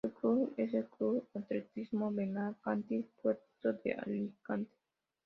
[0.03, 4.73] Su club es el Club Atletismo Benacantil-Puerto de Alicante.